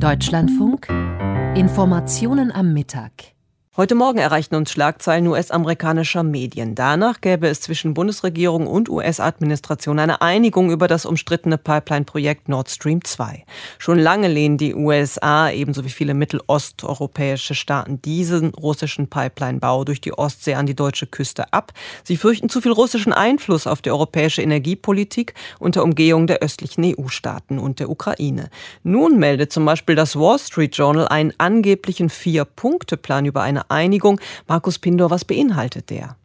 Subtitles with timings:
[0.00, 0.88] Deutschlandfunk.
[1.56, 3.33] Informationen am Mittag
[3.76, 6.76] Heute Morgen erreichten uns Schlagzeilen US-amerikanischer Medien.
[6.76, 13.02] Danach gäbe es zwischen Bundesregierung und US-Administration eine Einigung über das umstrittene Pipeline-Projekt Nord Stream
[13.02, 13.44] 2.
[13.80, 20.16] Schon lange lehnen die USA ebenso wie viele mittelosteuropäische Staaten diesen russischen Pipeline-Bau durch die
[20.16, 21.72] Ostsee an die deutsche Küste ab.
[22.04, 27.58] Sie fürchten zu viel russischen Einfluss auf die europäische Energiepolitik unter Umgehung der östlichen EU-Staaten
[27.58, 28.50] und der Ukraine.
[28.84, 34.20] Nun meldet zum Beispiel das Wall Street Journal einen angeblichen Vier-Punkte-Plan über eine Einigung.
[34.48, 36.16] Markus Pindor, was beinhaltet der?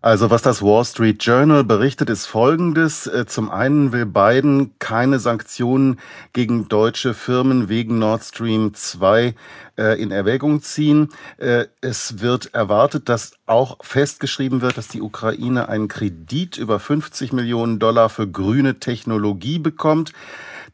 [0.00, 3.08] Also was das Wall Street Journal berichtet, ist Folgendes.
[3.08, 5.98] Äh, zum einen will Biden keine Sanktionen
[6.32, 9.34] gegen deutsche Firmen wegen Nord Stream 2
[9.76, 11.08] äh, in Erwägung ziehen.
[11.38, 17.32] Äh, es wird erwartet, dass auch festgeschrieben wird, dass die Ukraine einen Kredit über 50
[17.32, 20.12] Millionen Dollar für grüne Technologie bekommt.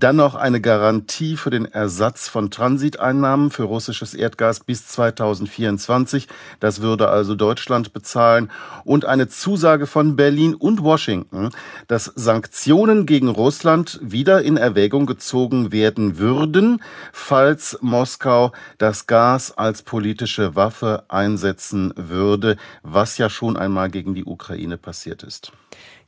[0.00, 6.26] Dann noch eine Garantie für den Ersatz von Transiteinnahmen für russisches Erdgas bis 2024.
[6.58, 8.50] Das würde also Deutschland bezahlen.
[8.84, 11.50] Und eine Zusage von Berlin und Washington,
[11.86, 19.82] dass Sanktionen gegen Russland wieder in Erwägung gezogen werden würden, falls Moskau das Gas als
[19.82, 25.52] politische Waffe einsetzen würde, was ja schon einmal gegen die Ukraine passiert ist.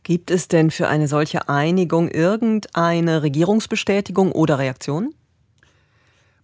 [0.03, 5.15] Gibt es denn für eine solche Einigung irgendeine Regierungsbestätigung oder Reaktion?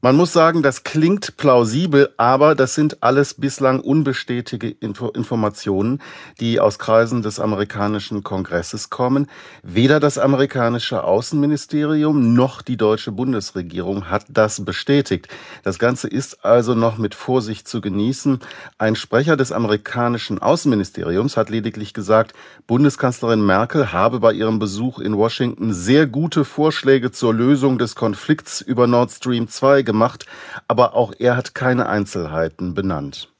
[0.01, 6.01] Man muss sagen, das klingt plausibel, aber das sind alles bislang unbestätigte Info Informationen,
[6.39, 9.27] die aus Kreisen des amerikanischen Kongresses kommen.
[9.65, 15.27] Weder das amerikanische Außenministerium noch die deutsche Bundesregierung hat das bestätigt.
[15.65, 18.39] Das Ganze ist also noch mit Vorsicht zu genießen.
[18.79, 22.35] Ein Sprecher des amerikanischen Außenministeriums hat lediglich gesagt,
[22.69, 28.61] Bundeskanzlerin Merkel habe bei ihrem Besuch in Washington sehr gute Vorschläge zur Lösung des Konflikts
[28.61, 30.27] über Nord Stream 2 gemacht,
[30.69, 33.33] aber auch er hat keine Einzelheiten benannt.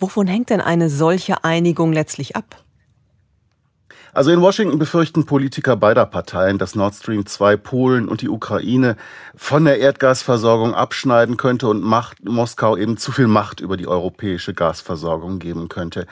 [0.00, 2.56] Wovon hängt denn eine solche Einigung letztlich ab?
[4.12, 8.96] Also in Washington befürchten Politiker beider Parteien, dass Nord Stream 2 Polen und die Ukraine
[9.36, 14.54] von der Erdgasversorgung abschneiden könnte und Macht, Moskau eben zu viel Macht über die europäische
[14.54, 16.06] Gasversorgung geben könnte.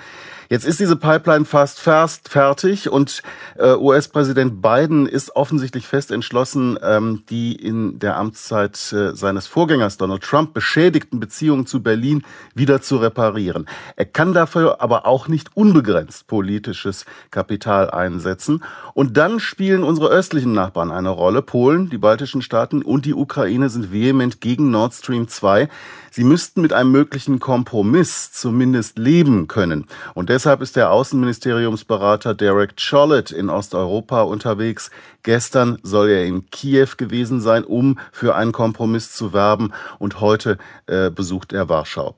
[0.48, 3.22] Jetzt ist diese Pipeline fast fast fertig und
[3.56, 9.96] äh, US-Präsident Biden ist offensichtlich fest entschlossen, ähm, die in der Amtszeit äh, seines Vorgängers
[9.96, 12.22] Donald Trump beschädigten Beziehungen zu Berlin
[12.54, 13.66] wieder zu reparieren.
[13.96, 18.62] Er kann dafür aber auch nicht unbegrenzt politisches Kapital einsetzen.
[18.94, 21.42] Und dann spielen unsere östlichen Nachbarn eine Rolle.
[21.42, 25.68] Polen, die baltischen Staaten und die Ukraine sind vehement gegen Nord Stream 2.
[26.10, 29.86] Sie müssten mit einem möglichen Kompromiss zumindest leben können.
[30.14, 34.90] Und deshalb ist der Außenministeriumsberater Derek Chollet in Osteuropa unterwegs.
[35.22, 39.72] Gestern soll er in Kiew gewesen sein, um für einen Kompromiss zu werben.
[39.98, 42.16] Und heute äh, besucht er Warschau.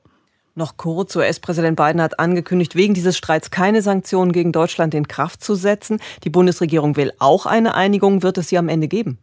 [0.59, 5.41] Noch kurz, US-Präsident Biden hat angekündigt, wegen dieses Streits keine Sanktionen gegen Deutschland in Kraft
[5.41, 6.01] zu setzen.
[6.25, 8.23] Die Bundesregierung will auch eine Einigung.
[8.23, 9.19] Wird es sie am Ende geben?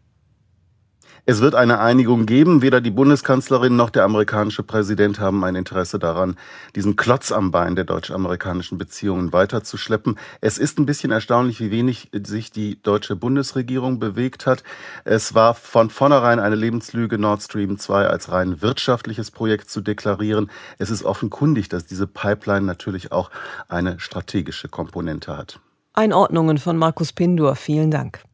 [1.28, 2.62] Es wird eine Einigung geben.
[2.62, 6.37] Weder die Bundeskanzlerin noch der amerikanische Präsident haben ein Interesse daran,
[6.76, 10.20] diesen Klotz am Bein der deutsch-amerikanischen Beziehungen weiterzuschleppen.
[10.41, 14.62] Es ist ein bisschen erstaunlich, wie wenig sich die deutsche Bundesregierung bewegt hat.
[15.03, 20.48] Es war von vornherein eine Lebenslüge, Nord Stream 2 als rein wirtschaftliches Projekt zu deklarieren.
[20.78, 23.32] Es ist offenkundig, dass diese Pipeline natürlich auch
[23.66, 25.58] eine strategische Komponente hat.
[25.93, 27.56] Einordnungen von Markus Pindur.
[27.56, 28.25] Vielen Dank.